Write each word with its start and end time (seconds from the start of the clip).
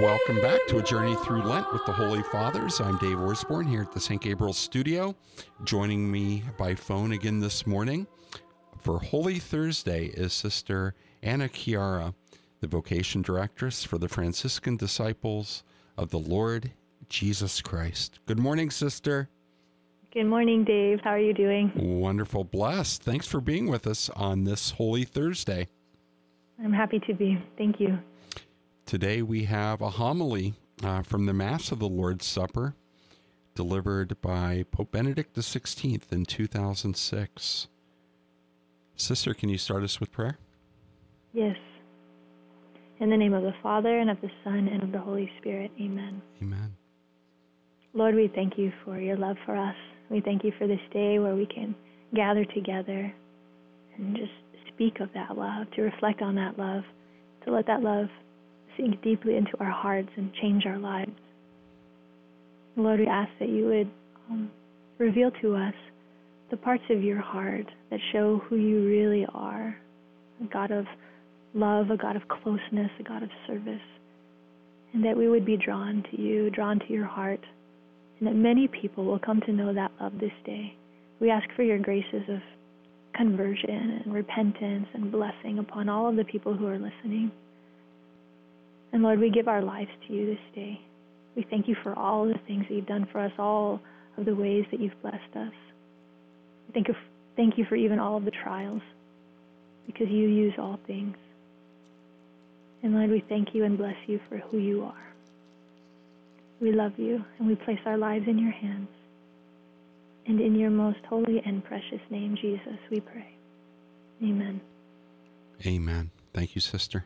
Welcome 0.00 0.40
back 0.40 0.66
to 0.68 0.78
a 0.78 0.82
journey 0.82 1.14
through 1.16 1.42
Lent 1.42 1.70
with 1.72 1.84
the 1.84 1.92
Holy 1.92 2.22
Fathers. 2.22 2.80
I'm 2.80 2.96
Dave 2.98 3.18
Orsborn 3.18 3.68
here 3.68 3.82
at 3.82 3.92
the 3.92 4.00
St. 4.00 4.20
Gabriel 4.20 4.54
Studio. 4.54 5.14
Joining 5.64 6.10
me 6.10 6.42
by 6.56 6.74
phone 6.74 7.12
again 7.12 7.40
this 7.40 7.66
morning 7.66 8.06
for 8.78 8.98
Holy 8.98 9.38
Thursday 9.38 10.06
is 10.06 10.32
Sister 10.32 10.94
Ana 11.22 11.48
Chiara, 11.48 12.14
the 12.60 12.66
vocation 12.66 13.22
directress 13.22 13.84
for 13.84 13.98
the 13.98 14.08
Franciscan 14.08 14.76
Disciples 14.76 15.64
of 15.96 16.10
the 16.10 16.18
Lord 16.18 16.72
Jesus 17.08 17.60
Christ. 17.60 18.20
Good 18.26 18.38
morning, 18.38 18.70
Sister. 18.70 19.28
Good 20.14 20.26
morning, 20.26 20.62
Dave. 20.62 21.00
How 21.02 21.10
are 21.10 21.18
you 21.18 21.34
doing? 21.34 21.72
Wonderful, 21.74 22.44
blessed. 22.44 23.02
Thanks 23.02 23.26
for 23.26 23.40
being 23.40 23.68
with 23.68 23.84
us 23.84 24.08
on 24.10 24.44
this 24.44 24.70
Holy 24.70 25.02
Thursday. 25.02 25.66
I'm 26.62 26.72
happy 26.72 27.00
to 27.08 27.14
be. 27.14 27.36
Thank 27.58 27.80
you. 27.80 27.98
Today 28.86 29.22
we 29.22 29.42
have 29.46 29.80
a 29.80 29.90
homily 29.90 30.54
uh, 30.84 31.02
from 31.02 31.26
the 31.26 31.32
Mass 31.32 31.72
of 31.72 31.80
the 31.80 31.88
Lord's 31.88 32.24
Supper 32.26 32.76
delivered 33.56 34.20
by 34.20 34.64
Pope 34.70 34.92
Benedict 34.92 35.34
XVI 35.34 36.00
in 36.12 36.24
2006. 36.26 37.66
Sister, 38.94 39.34
can 39.34 39.48
you 39.48 39.58
start 39.58 39.82
us 39.82 39.98
with 39.98 40.12
prayer? 40.12 40.38
Yes. 41.32 41.56
In 43.00 43.10
the 43.10 43.16
name 43.16 43.34
of 43.34 43.42
the 43.42 43.54
Father, 43.64 43.98
and 43.98 44.10
of 44.10 44.20
the 44.20 44.30
Son, 44.44 44.68
and 44.68 44.84
of 44.84 44.92
the 44.92 45.00
Holy 45.00 45.28
Spirit. 45.40 45.72
Amen. 45.80 46.22
Amen. 46.40 46.76
Lord, 47.94 48.14
we 48.14 48.30
thank 48.32 48.56
you 48.56 48.72
for 48.84 49.00
your 49.00 49.16
love 49.16 49.36
for 49.44 49.56
us. 49.56 49.74
We 50.14 50.20
thank 50.20 50.44
you 50.44 50.52
for 50.58 50.68
this 50.68 50.78
day 50.92 51.18
where 51.18 51.34
we 51.34 51.44
can 51.44 51.74
gather 52.14 52.44
together 52.44 53.12
and 53.98 54.16
just 54.16 54.30
speak 54.72 55.00
of 55.00 55.08
that 55.12 55.36
love, 55.36 55.66
to 55.74 55.82
reflect 55.82 56.22
on 56.22 56.36
that 56.36 56.56
love, 56.56 56.84
to 57.44 57.50
let 57.50 57.66
that 57.66 57.82
love 57.82 58.06
sink 58.76 59.02
deeply 59.02 59.36
into 59.36 59.50
our 59.58 59.72
hearts 59.72 60.10
and 60.16 60.32
change 60.40 60.66
our 60.66 60.78
lives. 60.78 61.10
Lord, 62.76 63.00
we 63.00 63.08
ask 63.08 63.28
that 63.40 63.48
you 63.48 63.66
would 63.66 63.90
um, 64.30 64.52
reveal 64.98 65.32
to 65.42 65.56
us 65.56 65.74
the 66.52 66.58
parts 66.58 66.84
of 66.90 67.02
your 67.02 67.20
heart 67.20 67.66
that 67.90 67.98
show 68.12 68.40
who 68.48 68.54
you 68.54 68.86
really 68.86 69.26
are 69.34 69.76
a 70.40 70.44
God 70.52 70.70
of 70.70 70.84
love, 71.54 71.90
a 71.90 71.96
God 71.96 72.14
of 72.14 72.22
closeness, 72.28 72.90
a 73.00 73.02
God 73.02 73.24
of 73.24 73.30
service. 73.48 73.82
And 74.92 75.04
that 75.04 75.16
we 75.16 75.28
would 75.28 75.44
be 75.44 75.56
drawn 75.56 76.04
to 76.12 76.22
you, 76.22 76.50
drawn 76.50 76.78
to 76.78 76.92
your 76.92 77.06
heart, 77.06 77.40
that 78.24 78.34
many 78.34 78.68
people 78.68 79.04
will 79.04 79.18
come 79.18 79.40
to 79.42 79.52
know 79.52 79.72
that 79.72 79.92
love 80.00 80.12
this 80.20 80.32
day. 80.44 80.74
We 81.20 81.30
ask 81.30 81.48
for 81.54 81.62
your 81.62 81.78
graces 81.78 82.22
of 82.28 82.40
conversion 83.14 84.02
and 84.04 84.12
repentance 84.12 84.86
and 84.94 85.12
blessing 85.12 85.58
upon 85.58 85.88
all 85.88 86.08
of 86.08 86.16
the 86.16 86.24
people 86.24 86.54
who 86.54 86.66
are 86.66 86.78
listening. 86.78 87.30
And 88.92 89.02
Lord, 89.02 89.18
we 89.18 89.30
give 89.30 89.48
our 89.48 89.62
lives 89.62 89.90
to 90.06 90.12
you 90.12 90.26
this 90.26 90.54
day. 90.54 90.80
We 91.36 91.46
thank 91.50 91.66
you 91.66 91.76
for 91.82 91.98
all 91.98 92.26
the 92.26 92.38
things 92.46 92.64
that 92.68 92.74
you've 92.74 92.86
done 92.86 93.06
for 93.10 93.20
us, 93.20 93.32
all 93.38 93.80
of 94.16 94.24
the 94.24 94.34
ways 94.34 94.64
that 94.70 94.80
you've 94.80 95.00
blessed 95.02 95.36
us. 95.36 95.52
Thank 96.72 96.88
you, 96.88 96.94
thank 97.36 97.58
you 97.58 97.64
for 97.68 97.76
even 97.76 97.98
all 97.98 98.16
of 98.16 98.24
the 98.24 98.30
trials, 98.30 98.82
because 99.86 100.08
you 100.08 100.28
use 100.28 100.54
all 100.58 100.78
things. 100.86 101.16
And 102.82 102.94
Lord, 102.94 103.10
we 103.10 103.24
thank 103.28 103.54
you 103.54 103.64
and 103.64 103.78
bless 103.78 103.96
you 104.06 104.20
for 104.28 104.38
who 104.38 104.58
you 104.58 104.84
are. 104.84 105.13
We 106.60 106.72
love 106.72 106.92
you, 106.96 107.24
and 107.38 107.48
we 107.48 107.56
place 107.56 107.80
our 107.84 107.98
lives 107.98 108.26
in 108.28 108.38
your 108.38 108.52
hands. 108.52 108.88
And 110.26 110.40
in 110.40 110.54
your 110.54 110.70
most 110.70 111.00
holy 111.08 111.42
and 111.44 111.62
precious 111.64 112.00
name, 112.10 112.36
Jesus, 112.40 112.78
we 112.90 113.00
pray. 113.00 113.34
Amen. 114.22 114.60
Amen. 115.66 116.10
Thank 116.32 116.54
you, 116.54 116.60
sister 116.60 117.04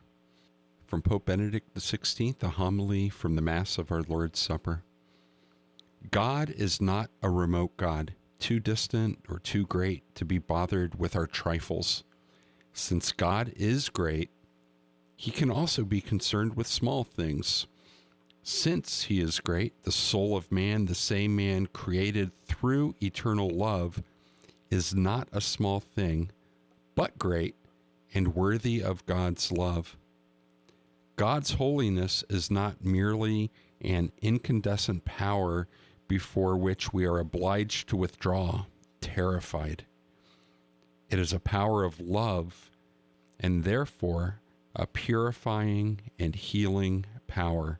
from 0.89 1.03
Pope 1.03 1.27
Benedict 1.27 1.75
XVI, 1.75 2.43
a 2.43 2.49
homily 2.49 3.11
from 3.11 3.37
the 3.37 3.43
Mass 3.43 3.77
of 3.77 3.93
our 3.93 4.01
Lord's 4.01 4.41
Supper. 4.41 4.85
God 6.11 6.49
is 6.49 6.81
not 6.81 7.11
a 7.23 7.29
remote 7.29 7.77
God, 7.77 8.15
too 8.39 8.59
distant 8.59 9.19
or 9.29 9.39
too 9.39 9.67
great 9.67 10.03
to 10.15 10.25
be 10.25 10.39
bothered 10.39 10.99
with 10.99 11.15
our 11.15 11.27
trifles. 11.27 12.05
Since 12.73 13.13
God 13.13 13.53
is 13.55 13.91
great, 13.91 14.31
he 15.15 15.31
can 15.31 15.51
also 15.51 15.85
be 15.85 16.01
concerned 16.01 16.57
with 16.57 16.67
small 16.67 17.05
things. 17.05 17.67
Since 18.51 19.03
he 19.03 19.21
is 19.21 19.41
great, 19.41 19.75
the 19.85 19.93
soul 19.93 20.35
of 20.35 20.51
man, 20.51 20.87
the 20.87 20.95
same 20.95 21.37
man 21.37 21.67
created 21.67 22.33
through 22.47 22.95
eternal 22.99 23.51
love, 23.51 24.03
is 24.71 24.95
not 24.95 25.29
a 25.33 25.41
small 25.43 25.81
thing, 25.81 26.31
but 26.95 27.19
great 27.19 27.57
and 28.15 28.35
worthy 28.35 28.83
of 28.83 29.05
God's 29.05 29.53
love. 29.53 29.99
God's 31.17 31.53
holiness 31.53 32.25
is 32.31 32.51
not 32.51 32.83
merely 32.83 33.51
an 33.83 34.13
incandescent 34.23 35.05
power 35.05 35.69
before 36.09 36.57
which 36.57 36.91
we 36.91 37.05
are 37.05 37.19
obliged 37.19 37.87
to 37.91 37.97
withdraw, 37.97 38.65
terrified. 39.03 39.85
It 41.11 41.19
is 41.19 41.35
a 41.35 41.39
power 41.39 41.85
of 41.85 42.01
love 42.01 42.71
and 43.39 43.65
therefore 43.65 44.41
a 44.75 44.87
purifying 44.87 46.01
and 46.19 46.35
healing 46.35 47.05
power. 47.27 47.79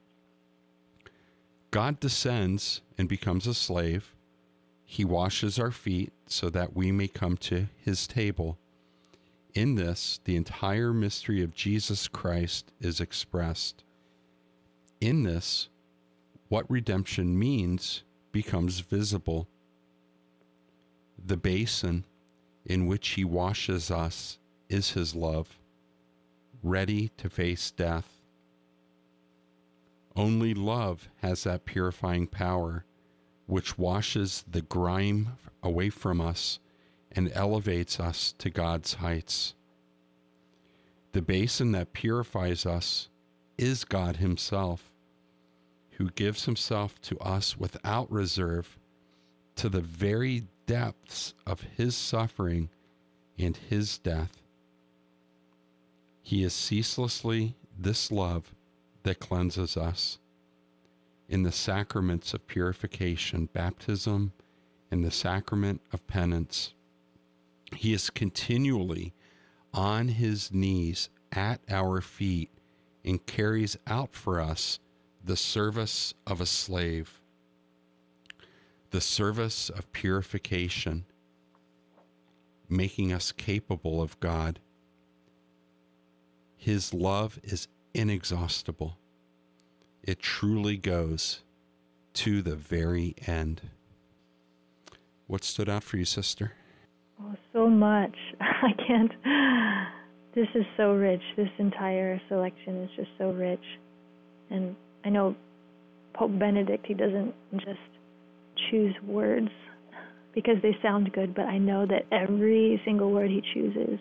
God 1.71 2.01
descends 2.01 2.81
and 2.97 3.09
becomes 3.09 3.47
a 3.47 3.55
slave. 3.55 4.15
He 4.85 5.05
washes 5.05 5.59
our 5.59 5.71
feet 5.71 6.13
so 6.27 6.49
that 6.51 6.75
we 6.75 6.91
may 6.91 7.09
come 7.09 7.37
to 7.39 7.69
his 7.77 8.07
table. 8.07 8.59
In 9.55 9.75
this, 9.75 10.21
the 10.25 10.37
entire 10.37 10.93
mystery 10.93 11.43
of 11.43 11.55
Jesus 11.55 12.09
Christ 12.09 12.73
is 12.81 13.01
expressed. 13.01 13.83
In 15.01 15.25
this, 15.25 15.69
what 16.49 16.71
redemption 16.71 17.39
means 17.39 18.03
becomes 18.33 18.81
visible. 18.81 19.47
The 21.23 21.37
basin 21.37 22.05
in 22.65 22.87
which 22.87 23.09
he 23.11 23.25
washes 23.25 23.91
us 23.91 24.39
is 24.69 24.93
his 24.93 25.15
love, 25.15 25.59
ready 26.63 27.11
to 27.17 27.29
face 27.29 27.71
death. 27.71 28.18
Only 30.19 30.53
love 30.53 31.09
has 31.19 31.45
that 31.45 31.65
purifying 31.65 32.27
power 32.27 32.85
which 33.47 33.79
washes 33.79 34.45
the 34.51 34.63
grime 34.63 35.39
away 35.63 35.91
from 35.91 36.21
us 36.21 36.59
and 37.13 37.31
elevates 37.33 38.01
us 38.01 38.35
to 38.39 38.51
God's 38.51 38.95
heights. 38.95 39.55
The 41.13 41.23
basin 41.23 41.71
that 41.71 41.93
purifies 41.93 42.67
us 42.67 43.09
is 43.57 43.85
God 43.85 44.17
Himself, 44.17 44.91
who 45.93 46.11
gives 46.11 46.47
Himself 46.47 47.01
to 47.03 47.19
us 47.21 47.57
without 47.57 48.11
reserve 48.11 48.77
to 49.55 49.69
the 49.69 49.81
very 49.81 50.49
depths 50.67 51.33
of 51.47 51.61
His 51.77 51.95
suffering 51.97 52.71
and 53.39 53.57
His 53.57 53.99
death. 53.99 54.43
He 56.23 56.43
is 56.43 56.55
ceaselessly 56.55 57.55
this 57.79 58.11
love 58.11 58.53
that 59.09 59.21
cleanses 59.21 59.75
us. 59.75 60.19
In 61.31 61.43
the 61.43 61.51
sacraments 61.51 62.35
of 62.35 62.47
purification, 62.47 63.49
baptism, 63.55 64.33
and 64.91 65.03
the 65.03 65.11
sacrament 65.11 65.81
of 65.95 66.07
penance, 66.07 66.75
he 67.75 67.95
is 67.95 68.11
continually 68.11 69.15
on 69.73 70.09
his 70.09 70.53
knees 70.53 71.09
at 71.33 71.63
our 71.71 72.03
feet 72.03 72.51
and 73.03 73.25
carries 73.25 73.79
out 73.87 74.15
for 74.15 74.43
us 74.43 74.79
the 75.25 75.37
service 75.37 76.13
of 76.27 76.43
a 76.43 76.47
slave, 76.47 77.19
the 78.91 79.01
service 79.01 79.71
of 79.71 79.91
purification, 79.93 81.07
making 82.69 83.15
us 83.15 83.33
capable 83.33 84.03
of 84.03 84.21
God. 84.21 84.59
His 86.59 86.93
love 86.93 87.41
is 87.43 87.69
inexhaustible. 87.95 88.99
It 90.03 90.21
truly 90.21 90.77
goes 90.77 91.41
to 92.15 92.43
the 92.43 92.57
very 92.57 93.15
end. 93.27 93.63
What 95.27 95.45
stood 95.45 95.69
out 95.69 95.85
for 95.85 95.99
you, 95.99 96.05
sister? 96.05 96.53
Oh, 97.21 97.35
so 97.53 97.69
much. 97.69 98.17
I 98.41 98.73
can't. 98.87 99.13
This 100.35 100.49
is 100.55 100.65
so 100.77 100.93
rich. 100.93 101.23
This 101.37 101.49
entire 101.59 102.21
selection 102.29 102.83
is 102.85 102.91
just 102.97 103.11
so 103.19 103.31
rich. 103.31 103.65
And 104.51 104.77
I 105.05 105.11
know 105.11 105.35
Pope 106.15 106.39
Benedict, 106.39 106.87
he 106.87 106.95
doesn't 106.95 107.35
just 107.55 107.79
choose 108.71 108.95
words 109.05 109.49
because 110.35 110.57
they 110.63 110.77
sound 110.83 111.13
good, 111.13 111.35
but 111.35 111.47
I 111.47 111.59
know 111.59 111.87
that 111.87 112.07
every 112.13 112.81
single 112.85 113.11
word 113.11 113.31
he 113.31 113.43
chooses 113.53 113.99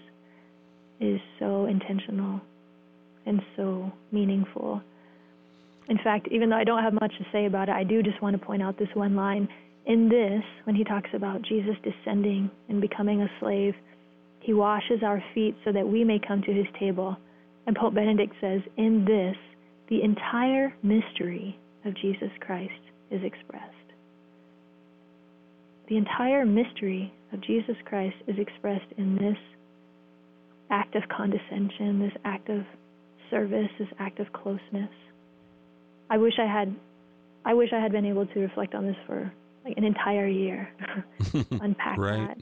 is 1.00 1.20
so 1.40 1.66
intentional 1.66 2.42
and 3.28 3.42
so 3.56 3.92
meaningful. 4.12 4.82
In 5.90 5.98
fact, 6.04 6.28
even 6.32 6.50
though 6.50 6.58
I 6.58 6.64
don't 6.64 6.84
have 6.84 6.94
much 6.94 7.14
to 7.18 7.26
say 7.32 7.46
about 7.46 7.70
it, 7.70 7.76
I 7.76 7.84
do 7.84 8.02
just 8.02 8.22
want 8.22 8.40
to 8.40 8.46
point 8.46 8.62
out 8.62 8.78
this 8.78 8.90
one 8.94 9.16
line 9.16 9.48
in 9.88 10.10
this, 10.10 10.44
when 10.66 10.76
he 10.76 10.84
talks 10.84 11.10
about 11.14 11.42
Jesus 11.44 11.76
descending 11.82 12.52
and 12.68 12.82
becoming 12.82 13.22
a 13.22 13.32
slave, 13.40 13.74
he 14.42 14.54
washes 14.54 15.02
our 15.02 15.24
feet 15.34 15.56
so 15.64 15.72
that 15.72 15.88
we 15.88 16.04
may 16.04 16.20
come 16.20 16.42
to 16.42 16.54
his 16.54 16.66
table. 16.78 17.16
And 17.66 17.76
Pope 17.76 17.94
Benedict 17.94 18.34
says, 18.42 18.62
in 18.76 19.06
this, 19.06 19.38
the 19.90 20.04
entire 20.04 20.74
mystery 20.84 21.58
of 21.86 21.96
Jesus 21.96 22.30
Christ 22.42 22.74
is 23.12 23.22
expressed. 23.24 23.64
The 25.88 25.96
entire 25.96 26.46
mystery 26.46 27.14
of 27.32 27.40
Jesus 27.40 27.78
Christ 27.86 28.18
is 28.28 28.36
expressed 28.38 28.92
in 28.98 29.16
this 29.16 29.38
act 30.70 30.96
of 30.96 31.04
condescension, 31.08 32.00
this 32.00 32.22
act 32.26 32.50
of 32.50 32.66
service, 33.30 33.70
this 33.80 33.88
act 34.00 34.20
of 34.20 34.32
closeness. 34.34 34.90
I 36.10 36.18
wish 36.18 36.34
I 36.40 36.46
had 36.46 36.76
I 37.46 37.54
wish 37.54 37.72
I 37.72 37.80
had 37.80 37.92
been 37.92 38.06
able 38.06 38.26
to 38.26 38.40
reflect 38.40 38.76
on 38.76 38.86
this 38.86 38.98
for 39.06 39.32
like 39.64 39.78
an 39.78 39.84
entire 39.84 40.28
year, 40.28 40.70
unpack 41.52 41.98
right. 41.98 42.28
that. 42.28 42.38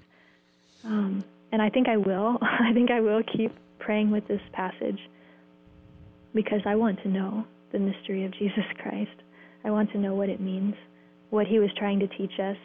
Um, 0.83 1.23
and 1.51 1.61
I 1.61 1.69
think 1.69 1.87
I 1.87 1.97
will. 1.97 2.37
I 2.41 2.73
think 2.73 2.91
I 2.91 3.01
will 3.01 3.21
keep 3.23 3.51
praying 3.79 4.11
with 4.11 4.27
this 4.27 4.41
passage 4.53 4.99
because 6.33 6.61
I 6.65 6.75
want 6.75 7.01
to 7.03 7.07
know 7.07 7.45
the 7.71 7.79
mystery 7.79 8.25
of 8.25 8.31
Jesus 8.31 8.65
Christ. 8.81 9.21
I 9.63 9.71
want 9.71 9.91
to 9.91 9.97
know 9.97 10.13
what 10.13 10.29
it 10.29 10.39
means, 10.39 10.75
what 11.29 11.47
he 11.47 11.59
was 11.59 11.69
trying 11.77 11.99
to 11.99 12.07
teach 12.07 12.39
us. 12.39 12.57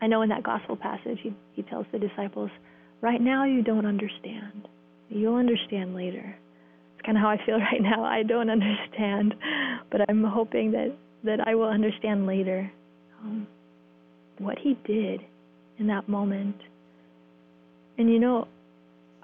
I 0.00 0.06
know 0.06 0.22
in 0.22 0.28
that 0.28 0.42
gospel 0.42 0.76
passage, 0.76 1.18
he, 1.22 1.34
he 1.52 1.62
tells 1.62 1.86
the 1.92 1.98
disciples, 1.98 2.50
Right 3.00 3.20
now 3.20 3.44
you 3.44 3.62
don't 3.62 3.86
understand. 3.86 4.68
You'll 5.08 5.36
understand 5.36 5.94
later. 5.94 6.36
Kind 7.04 7.16
of 7.16 7.22
how 7.22 7.28
I 7.28 7.38
feel 7.44 7.58
right 7.72 7.80
now. 7.80 8.04
I 8.04 8.22
don't 8.22 8.50
understand, 8.50 9.34
but 9.90 10.02
I'm 10.08 10.24
hoping 10.24 10.72
that, 10.72 10.94
that 11.24 11.46
I 11.46 11.54
will 11.54 11.68
understand 11.68 12.26
later 12.26 12.70
um, 13.22 13.46
what 14.38 14.58
he 14.58 14.76
did 14.86 15.20
in 15.78 15.86
that 15.88 16.08
moment. 16.08 16.56
And 17.98 18.10
you 18.10 18.18
know, 18.18 18.46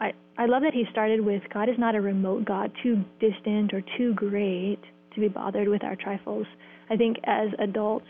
I, 0.01 0.13
I 0.37 0.47
love 0.47 0.63
that 0.63 0.75
he 0.75 0.85
started 0.91 1.21
with 1.21 1.43
God 1.53 1.69
is 1.69 1.77
not 1.79 1.95
a 1.95 2.01
remote 2.01 2.45
God, 2.45 2.73
too 2.83 3.05
distant 3.21 3.73
or 3.73 3.83
too 3.97 4.15
great 4.15 4.81
to 5.15 5.21
be 5.21 5.29
bothered 5.29 5.69
with 5.69 5.85
our 5.85 5.97
trifles. 5.97 6.47
I 6.91 6.97
think 6.97 7.17
as 7.25 7.49
adults, 7.59 8.07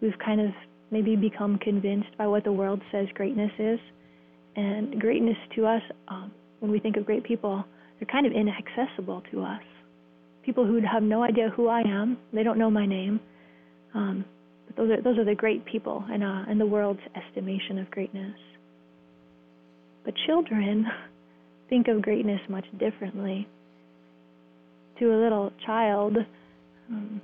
we've 0.00 0.18
kind 0.24 0.40
of 0.40 0.50
maybe 0.90 1.16
become 1.16 1.58
convinced 1.58 2.16
by 2.16 2.26
what 2.26 2.44
the 2.44 2.52
world 2.52 2.80
says 2.92 3.06
greatness 3.14 3.50
is. 3.58 3.80
And 4.56 5.00
greatness 5.00 5.36
to 5.56 5.66
us, 5.66 5.82
um, 6.06 6.30
when 6.60 6.70
we 6.70 6.78
think 6.78 6.96
of 6.96 7.04
great 7.04 7.24
people, 7.24 7.64
they're 8.04 8.12
kind 8.12 8.26
of 8.26 8.32
inaccessible 8.32 9.22
to 9.30 9.42
us. 9.42 9.62
People 10.44 10.66
who 10.66 10.80
have 10.80 11.02
no 11.02 11.22
idea 11.22 11.50
who 11.56 11.68
I 11.68 11.80
am, 11.80 12.18
they 12.32 12.42
don't 12.42 12.58
know 12.58 12.70
my 12.70 12.86
name. 12.86 13.20
Um, 13.94 14.24
but 14.66 14.76
those 14.76 14.90
are 14.90 15.02
those 15.02 15.18
are 15.18 15.24
the 15.24 15.34
great 15.34 15.64
people 15.64 16.04
in, 16.12 16.22
uh, 16.22 16.44
in 16.50 16.58
the 16.58 16.66
world's 16.66 17.00
estimation 17.14 17.78
of 17.78 17.90
greatness. 17.90 18.36
But 20.04 20.14
children 20.26 20.86
think 21.70 21.88
of 21.88 22.02
greatness 22.02 22.40
much 22.48 22.66
differently. 22.78 23.48
To 24.98 25.06
a 25.06 25.18
little 25.22 25.50
child, 25.64 26.16
um, 26.90 27.20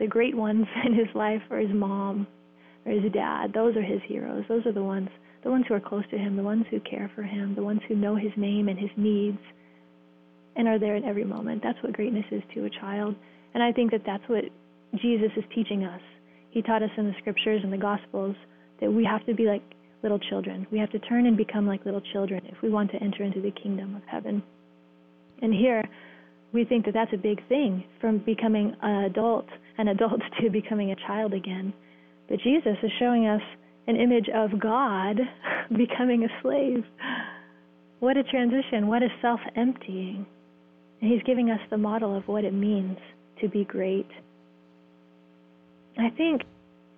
the 0.00 0.06
great 0.06 0.36
ones 0.36 0.66
in 0.86 0.94
his 0.94 1.08
life 1.14 1.42
are 1.50 1.58
his 1.58 1.74
mom 1.74 2.26
or 2.86 2.92
his 2.92 3.12
dad. 3.12 3.52
Those 3.52 3.76
are 3.76 3.82
his 3.82 4.00
heroes. 4.06 4.44
Those 4.48 4.64
are 4.66 4.72
the 4.72 4.82
ones, 4.82 5.10
the 5.42 5.50
ones 5.50 5.64
who 5.68 5.74
are 5.74 5.80
close 5.80 6.04
to 6.10 6.18
him, 6.18 6.36
the 6.36 6.42
ones 6.42 6.64
who 6.70 6.80
care 6.80 7.10
for 7.14 7.22
him, 7.22 7.54
the 7.54 7.62
ones 7.62 7.80
who 7.88 7.96
know 7.96 8.16
his 8.16 8.32
name 8.36 8.68
and 8.68 8.78
his 8.78 8.90
needs, 8.96 9.38
and 10.56 10.68
are 10.68 10.78
there 10.78 10.96
in 10.96 11.04
every 11.04 11.24
moment. 11.24 11.62
That's 11.62 11.82
what 11.82 11.92
greatness 11.92 12.26
is 12.30 12.42
to 12.54 12.64
a 12.64 12.70
child, 12.70 13.14
and 13.54 13.62
I 13.62 13.72
think 13.72 13.90
that 13.90 14.02
that's 14.06 14.26
what 14.28 14.44
Jesus 15.00 15.30
is 15.36 15.44
teaching 15.54 15.84
us. 15.84 16.00
He 16.50 16.62
taught 16.62 16.82
us 16.82 16.90
in 16.96 17.06
the 17.06 17.14
scriptures 17.20 17.60
and 17.64 17.72
the 17.72 17.78
gospels 17.78 18.36
that 18.80 18.92
we 18.92 19.04
have 19.04 19.24
to 19.26 19.34
be 19.34 19.44
like 19.44 19.62
little 20.02 20.18
children. 20.18 20.66
We 20.70 20.78
have 20.78 20.90
to 20.90 20.98
turn 20.98 21.26
and 21.26 21.36
become 21.36 21.66
like 21.66 21.84
little 21.84 22.02
children 22.12 22.42
if 22.46 22.60
we 22.62 22.68
want 22.68 22.90
to 22.90 23.02
enter 23.02 23.22
into 23.22 23.40
the 23.40 23.52
kingdom 23.52 23.96
of 23.96 24.02
heaven. 24.06 24.42
And 25.40 25.54
here, 25.54 25.82
we 26.52 26.64
think 26.64 26.84
that 26.84 26.94
that's 26.94 27.12
a 27.14 27.16
big 27.16 27.46
thing 27.48 27.84
from 28.00 28.18
becoming 28.18 28.74
an 28.82 29.04
adult, 29.04 29.46
an 29.78 29.88
adult 29.88 30.20
to 30.40 30.50
becoming 30.50 30.92
a 30.92 30.96
child 31.06 31.32
again. 31.32 31.72
But 32.28 32.40
Jesus 32.40 32.76
is 32.82 32.90
showing 32.98 33.26
us 33.26 33.42
an 33.86 33.96
image 33.96 34.28
of 34.34 34.60
God 34.60 35.18
becoming 35.76 36.24
a 36.24 36.42
slave. 36.42 36.84
What 38.00 38.16
a 38.16 38.22
transition, 38.24 38.88
what 38.88 39.02
a 39.02 39.08
self 39.20 39.40
emptying. 39.56 40.26
And 41.00 41.12
he's 41.12 41.22
giving 41.24 41.50
us 41.50 41.60
the 41.70 41.78
model 41.78 42.16
of 42.16 42.26
what 42.28 42.44
it 42.44 42.52
means 42.52 42.98
to 43.40 43.48
be 43.48 43.64
great. 43.64 44.08
I 45.98 46.10
think 46.10 46.42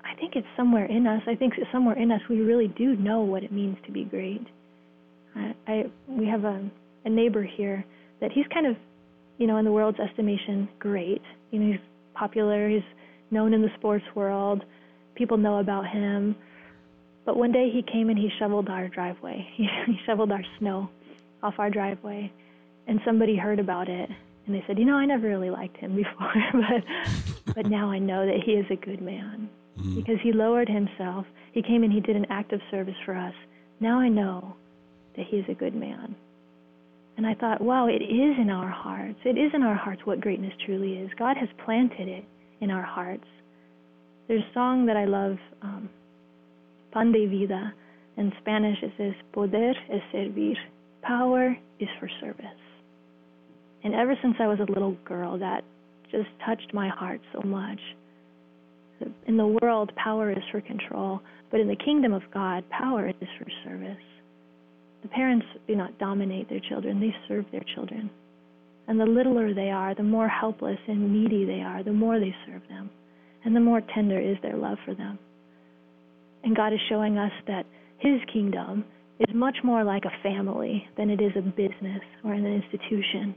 I 0.05 0.15
think 0.17 0.37
it's 0.37 0.47
somewhere 0.57 0.85
in 0.85 1.07
us. 1.07 1.23
I 1.27 1.35
think 1.35 1.55
somewhere 1.73 1.99
in 1.99 2.11
us 2.13 2.21
we 2.29 2.41
really 2.41 2.69
do 2.69 2.97
know 2.97 3.21
what 3.21 3.43
it 3.43 3.53
means 3.53 3.77
to 3.87 3.93
be 3.93 4.05
great. 4.05 4.47
I, 5.35 5.55
I 5.67 5.85
we 6.09 6.27
have 6.27 6.45
a, 6.45 6.71
a 7.05 7.11
neighbor 7.11 7.43
here 7.43 7.85
that 8.21 8.31
he's 8.33 8.47
kind 8.53 8.67
of, 8.67 8.77
you 9.39 9.47
know, 9.47 9.57
in 9.57 9.65
the 9.65 9.73
world's 9.73 9.99
estimation, 9.99 10.69
great. 10.79 11.23
You 11.51 11.61
know, 11.61 11.73
he's 11.73 11.81
popular. 12.15 12.69
He's 12.69 12.83
known 13.31 13.53
in 13.53 13.63
the 13.63 13.71
sports 13.79 14.05
world. 14.15 14.63
People 15.15 15.37
know 15.37 15.59
about 15.59 15.89
him. 15.89 16.37
But 17.25 17.37
one 17.37 17.53
day 17.53 17.71
he 17.73 17.83
came 17.83 18.11
and 18.11 18.19
he 18.19 18.31
shoveled 18.39 18.69
our 18.69 18.89
driveway. 18.89 19.47
He, 19.55 19.67
he 19.87 19.99
shoveled 20.07 20.33
our 20.33 20.45
snow 20.59 20.91
off 21.43 21.55
our 21.59 21.71
driveway, 21.71 22.33
and 22.87 23.01
somebody 23.05 23.37
heard 23.37 23.59
about 23.59 23.89
it 23.89 24.11
and 24.47 24.55
they 24.55 24.63
said, 24.67 24.79
you 24.79 24.85
know, 24.85 24.97
I 24.97 25.07
never 25.07 25.27
really 25.27 25.51
liked 25.51 25.77
him 25.77 25.97
before, 25.97 26.33
but 26.53 27.55
but 27.55 27.67
now 27.67 27.91
I 27.91 27.99
know 27.99 28.27
that 28.27 28.43
he 28.45 28.53
is 28.53 28.67
a 28.71 28.77
good 28.77 29.01
man 29.01 29.49
mm-hmm. 29.79 29.97
because 29.97 30.17
he 30.23 30.33
lowered 30.33 30.69
himself. 30.69 31.27
He 31.53 31.63
came 31.63 31.83
and 31.83 31.93
he 31.93 32.01
did 32.01 32.17
an 32.17 32.27
act 32.31 32.53
of 32.53 32.61
service 32.71 32.97
for 33.05 33.15
us. 33.15 33.35
Now 33.81 34.01
I 34.01 34.09
know 34.09 34.57
that 35.17 35.27
he 35.27 35.37
is 35.37 35.45
a 35.49 35.55
good 35.55 35.75
man. 35.75 36.17
And 37.17 37.27
I 37.27 37.35
thought, 37.35 37.61
wow, 37.61 37.87
it 37.87 38.03
is 38.03 38.37
in 38.41 38.51
our 38.51 38.69
hearts. 38.69 39.21
It 39.25 39.39
is 39.39 39.53
in 39.55 39.63
our 39.63 39.77
hearts 39.77 40.03
what 40.05 40.21
greatness 40.21 40.53
truly 40.67 40.95
is. 40.95 41.11
God 41.17 41.37
has 41.37 41.49
planted 41.65 42.09
it 42.09 42.25
in 42.61 42.73
our 42.73 42.83
hearts. 42.83 43.27
There's 44.27 44.43
a 44.43 44.55
song 44.55 44.87
that 44.87 44.97
I 44.97 45.05
love, 45.05 45.37
um, 45.63 45.89
Pan 46.95 47.11
de 47.11 47.27
Vida. 47.27 47.75
In 48.17 48.33
Spanish, 48.41 48.79
it 48.81 48.93
says, 48.97 49.15
Poder 49.33 49.75
es 49.93 50.01
servir. 50.13 50.55
Power 51.03 51.57
is 51.81 51.89
for 51.99 52.09
service. 52.21 52.47
And 53.83 53.95
ever 53.95 54.15
since 54.23 54.37
I 54.39 54.47
was 54.47 54.61
a 54.61 54.73
little 54.73 54.97
girl, 55.05 55.37
that 55.41 55.65
just 56.13 56.29
touched 56.47 56.73
my 56.73 56.89
heart 56.89 57.21
so 57.33 57.41
much. 57.47 57.81
In 59.27 59.37
the 59.37 59.59
world, 59.61 59.91
power 59.97 60.31
is 60.31 60.45
for 60.53 60.61
control, 60.61 61.21
but 61.51 61.59
in 61.59 61.67
the 61.67 61.75
kingdom 61.75 62.13
of 62.13 62.23
God, 62.33 62.63
power 62.71 63.09
is 63.09 63.29
for 63.39 63.47
service. 63.65 63.97
The 65.03 65.09
parents 65.09 65.47
do 65.67 65.75
not 65.75 65.99
dominate 65.99 66.49
their 66.49 66.61
children, 66.61 67.01
they 67.01 67.13
serve 67.27 67.45
their 67.51 67.65
children. 67.75 68.09
And 68.87 69.01
the 69.01 69.05
littler 69.05 69.53
they 69.53 69.71
are, 69.71 69.97
the 69.97 70.05
more 70.05 70.29
helpless 70.29 70.79
and 70.87 71.13
needy 71.13 71.45
they 71.45 71.61
are, 71.61 71.83
the 71.83 71.93
more 71.93 72.21
they 72.21 72.35
serve 72.47 72.63
them, 72.69 72.89
and 73.45 73.55
the 73.55 73.61
more 73.61 73.83
tender 73.95 74.21
is 74.21 74.37
their 74.43 74.57
love 74.57 74.79
for 74.85 74.95
them. 74.95 75.19
And 76.45 76.55
God 76.55 76.75
is 76.75 76.81
showing 76.89 77.17
us 77.17 77.33
that 77.47 77.65
His 77.99 78.21
kingdom 78.33 78.85
is 79.19 79.35
much 79.35 79.57
more 79.65 79.83
like 79.83 80.05
a 80.05 80.23
family 80.23 80.87
than 80.97 81.09
it 81.09 81.21
is 81.21 81.33
a 81.37 81.41
business 81.41 82.03
or 82.23 82.35
an 82.35 82.47
institution. 82.47 83.35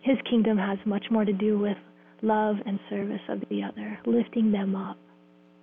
His 0.00 0.16
kingdom 0.28 0.56
has 0.56 0.78
much 0.86 1.04
more 1.10 1.26
to 1.26 1.32
do 1.32 1.58
with 1.58 1.76
love 2.22 2.56
and 2.64 2.78
service 2.88 3.20
of 3.28 3.40
the 3.50 3.62
other, 3.62 3.98
lifting 4.06 4.50
them 4.50 4.74
up. 4.74 4.96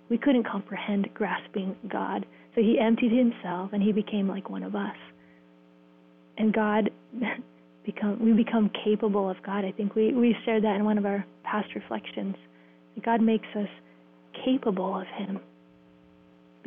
We 0.08 0.16
couldn't 0.16 0.48
comprehend 0.48 1.08
grasping 1.12 1.74
God, 1.88 2.24
so 2.54 2.60
he 2.60 2.78
emptied 2.80 3.12
himself 3.12 3.70
and 3.72 3.82
he 3.82 3.92
became 3.92 4.28
like 4.28 4.48
one 4.48 4.62
of 4.62 4.76
us. 4.76 4.96
And 6.38 6.52
God 6.52 6.90
become 7.84 8.24
we 8.24 8.32
become 8.32 8.70
capable 8.84 9.28
of 9.28 9.36
God. 9.44 9.64
I 9.64 9.72
think 9.72 9.96
we, 9.96 10.12
we 10.12 10.36
shared 10.44 10.62
that 10.62 10.76
in 10.76 10.84
one 10.84 10.98
of 10.98 11.06
our 11.06 11.26
past 11.42 11.68
reflections. 11.74 12.36
God 13.04 13.20
makes 13.20 13.46
us 13.56 13.68
capable 14.44 15.00
of 15.00 15.06
him 15.16 15.40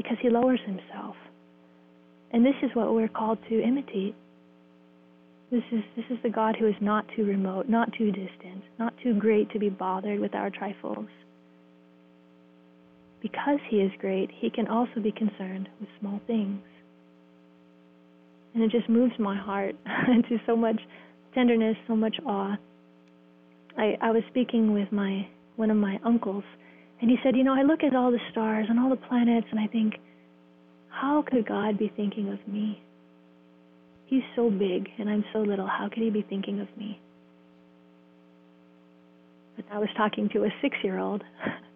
because 0.01 0.17
he 0.21 0.29
lowers 0.29 0.59
himself. 0.65 1.15
And 2.31 2.45
this 2.45 2.55
is 2.63 2.71
what 2.73 2.93
we're 2.93 3.07
called 3.07 3.37
to 3.49 3.61
imitate. 3.61 4.15
This 5.51 5.63
is 5.71 5.83
this 5.95 6.05
is 6.09 6.17
the 6.23 6.29
God 6.29 6.55
who 6.57 6.67
is 6.67 6.75
not 6.79 7.05
too 7.15 7.25
remote, 7.25 7.67
not 7.67 7.91
too 7.97 8.11
distant, 8.11 8.63
not 8.79 8.93
too 9.03 9.13
great 9.13 9.49
to 9.51 9.59
be 9.59 9.69
bothered 9.69 10.19
with 10.19 10.33
our 10.33 10.49
trifles. 10.49 11.07
Because 13.21 13.59
he 13.69 13.77
is 13.77 13.91
great, 13.99 14.31
he 14.39 14.49
can 14.49 14.67
also 14.67 14.99
be 15.03 15.11
concerned 15.11 15.69
with 15.79 15.89
small 15.99 16.19
things. 16.25 16.61
And 18.53 18.63
it 18.63 18.71
just 18.71 18.89
moves 18.89 19.13
my 19.19 19.37
heart 19.37 19.75
into 20.07 20.37
so 20.45 20.55
much 20.55 20.79
tenderness, 21.33 21.75
so 21.87 21.95
much 21.95 22.15
awe. 22.25 22.55
I, 23.77 23.97
I 24.01 24.11
was 24.11 24.23
speaking 24.29 24.73
with 24.73 24.91
my 24.91 25.27
one 25.57 25.69
of 25.69 25.77
my 25.77 25.99
uncles, 26.03 26.45
and 27.01 27.09
he 27.09 27.17
said, 27.23 27.35
You 27.35 27.43
know, 27.43 27.53
I 27.53 27.63
look 27.63 27.83
at 27.83 27.95
all 27.95 28.11
the 28.11 28.19
stars 28.31 28.67
and 28.69 28.79
all 28.79 28.89
the 28.89 28.95
planets, 28.95 29.47
and 29.51 29.59
I 29.59 29.67
think, 29.67 29.95
how 30.89 31.23
could 31.27 31.47
God 31.47 31.79
be 31.79 31.91
thinking 31.95 32.29
of 32.29 32.39
me? 32.47 32.81
He's 34.05 34.23
so 34.35 34.49
big 34.49 34.89
and 34.99 35.09
I'm 35.09 35.23
so 35.33 35.39
little. 35.39 35.65
How 35.65 35.87
could 35.89 36.03
he 36.03 36.09
be 36.09 36.21
thinking 36.21 36.59
of 36.59 36.67
me? 36.77 36.99
But 39.55 39.65
I 39.71 39.79
was 39.79 39.87
talking 39.95 40.29
to 40.33 40.43
a 40.43 40.49
six 40.61 40.75
year 40.83 40.99
old, 40.99 41.23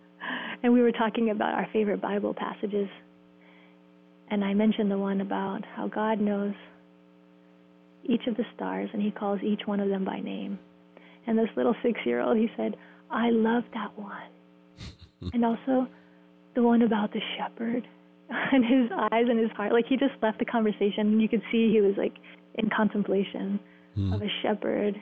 and 0.64 0.74
we 0.74 0.82
were 0.82 0.92
talking 0.92 1.30
about 1.30 1.54
our 1.54 1.68
favorite 1.74 2.02
Bible 2.02 2.34
passages. 2.34 2.90
And 4.30 4.44
I 4.44 4.54
mentioned 4.54 4.92
the 4.92 4.98
one 4.98 5.22
about 5.22 5.62
how 5.76 5.88
God 5.88 6.20
knows 6.20 6.54
each 8.04 8.28
of 8.28 8.36
the 8.38 8.44
stars 8.56 8.90
and 8.94 9.02
he 9.02 9.12
calls 9.12 9.40
each 9.44 9.62
one 9.66 9.80
of 9.80 9.90
them 9.90 10.04
by 10.04 10.20
name. 10.20 10.60
And 11.26 11.38
this 11.38 11.50
little 11.56 11.76
six 11.82 12.00
year 12.06 12.22
old, 12.22 12.38
he 12.38 12.50
said, 12.58 12.76
I 13.10 13.30
love 13.30 13.64
that 13.74 13.98
one. 13.98 14.30
and 15.34 15.46
also 15.46 15.88
the 16.56 16.64
one 16.64 16.82
about 16.82 17.12
the 17.14 17.22
shepherd 17.38 17.88
and 18.30 18.64
his 18.64 18.92
eyes 19.12 19.26
and 19.30 19.40
his 19.40 19.52
heart. 19.52 19.72
Like 19.72 19.86
he 19.88 19.98
just 19.98 20.14
left 20.22 20.40
the 20.40 20.46
conversation 20.46 21.08
and 21.08 21.22
you 21.22 21.30
could 21.30 21.44
see 21.52 21.72
he 21.72 21.82
was 21.82 21.96
like 21.98 22.14
in 22.56 22.70
contemplation 22.70 23.60
mm. 23.98 24.14
of 24.14 24.22
a 24.22 24.30
shepherd 24.42 24.96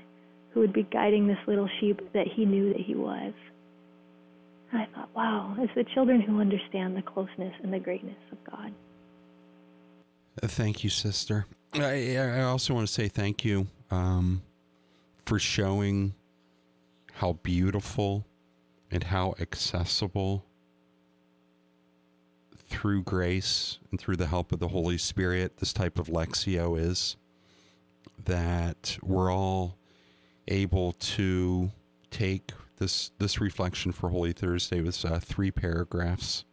who 0.54 0.60
would 0.60 0.74
be 0.74 0.84
guiding 0.92 1.28
this 1.28 1.38
little 1.48 1.70
sheep 1.80 2.00
that 2.14 2.28
he 2.28 2.46
knew 2.46 2.74
that 2.74 2.82
he 2.82 2.96
was. 2.96 3.34
And 4.72 4.82
I 4.82 4.86
thought, 4.94 5.10
wow, 5.16 5.56
it's 5.60 5.74
the 5.76 5.86
children 5.94 6.22
who 6.22 6.40
understand 6.40 6.96
the 6.96 7.02
closeness 7.02 7.54
and 7.64 7.74
the 7.74 7.80
greatness 7.80 8.18
of 8.32 8.38
God. 8.50 8.72
Uh, 10.42 10.48
thank 10.48 10.84
you, 10.84 10.90
sister. 10.90 11.46
I, 11.76 12.18
I 12.18 12.42
also 12.44 12.74
want 12.74 12.88
to 12.88 12.94
say 12.94 13.08
thank 13.08 13.46
you 13.46 13.68
um, 13.90 14.42
for 15.26 15.40
showing 15.40 16.14
how 17.14 17.34
beautiful 17.44 18.26
and 18.94 19.06
how 19.06 19.34
accessible 19.40 20.46
through 22.68 23.02
grace 23.02 23.80
and 23.90 24.00
through 24.00 24.16
the 24.16 24.28
help 24.28 24.52
of 24.52 24.60
the 24.60 24.68
Holy 24.68 25.00
Spirit 25.00 25.58
this 25.58 25.74
type 25.74 25.98
of 25.98 26.08
Lectio 26.08 26.80
is. 26.80 27.18
That 28.24 28.98
we're 29.02 29.34
all 29.34 29.78
able 30.48 30.94
to 30.94 31.72
take 32.12 32.52
this 32.78 33.12
this 33.18 33.42
reflection 33.42 33.92
for 33.92 34.10
Holy 34.10 34.32
Thursday 34.32 34.80
with 34.82 35.04
uh, 35.04 35.20
three 35.20 35.50
paragraphs, 35.52 36.46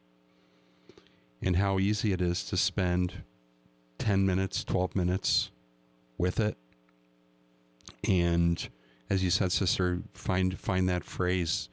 and 1.42 1.56
how 1.56 1.78
easy 1.78 2.12
it 2.12 2.22
is 2.22 2.42
to 2.44 2.56
spend 2.56 3.22
ten 3.98 4.24
minutes, 4.24 4.64
twelve 4.64 4.96
minutes 4.96 5.50
with 6.16 6.40
it, 6.40 6.56
and 8.08 8.68
as 9.10 9.22
you 9.22 9.30
said, 9.30 9.52
sister, 9.52 10.00
find 10.14 10.58
find 10.58 10.88
that 10.88 11.04
phrase 11.04 11.68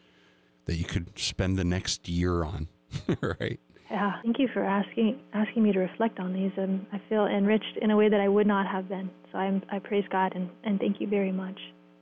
that 0.67 0.75
you 0.75 0.85
could 0.85 1.17
spend 1.17 1.57
the 1.57 1.63
next 1.63 2.07
year 2.07 2.43
on, 2.43 2.67
right? 3.21 3.59
Yeah, 3.89 4.21
thank 4.21 4.37
you 4.37 4.49
for 4.53 4.63
asking 4.63 5.19
asking 5.33 5.63
me 5.63 5.71
to 5.71 5.79
reflect 5.79 6.19
on 6.19 6.33
these. 6.33 6.51
and 6.57 6.85
I 6.91 7.01
feel 7.09 7.25
enriched 7.25 7.77
in 7.81 7.89
a 7.89 7.97
way 7.97 8.09
that 8.09 8.19
I 8.19 8.27
would 8.27 8.45
not 8.45 8.67
have 8.67 8.89
been. 8.89 9.09
So 9.31 9.37
I'm, 9.37 9.63
I 9.71 9.79
praise 9.79 10.03
God 10.11 10.33
and, 10.35 10.49
and 10.63 10.79
thank 10.79 10.99
you 10.99 11.07
very 11.07 11.31
much. 11.31 11.57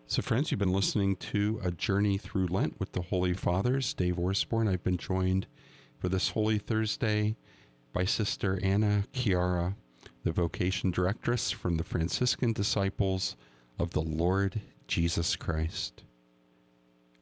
So, 0.08 0.22
friends, 0.22 0.52
you've 0.52 0.60
been 0.60 0.74
listening 0.74 1.16
to 1.18 1.60
A 1.64 1.72
Journey 1.72 2.18
Through 2.18 2.48
Lent 2.48 2.80
with 2.80 2.92
the 2.92 3.02
Holy 3.02 3.34
Fathers, 3.34 3.94
Dave 3.94 4.18
Orsborn. 4.18 4.70
I've 4.70 4.84
been 4.84 4.98
joined 4.98 5.48
for 5.98 6.10
this 6.10 6.30
Holy 6.30 6.60
Thursday 6.60 7.36
by 7.92 8.06
Sister 8.06 8.60
Ana 8.62 9.06
Chiara, 9.14 9.76
the 10.24 10.32
vocation 10.32 10.92
directress 10.92 11.50
from 11.50 11.78
the 11.78 11.84
Franciscan 11.84 12.54
Disciples 12.54 13.36
of 13.80 13.92
the 13.92 14.02
Lord 14.02 14.62
Jesus 14.88 15.36
Christ. 15.36 16.04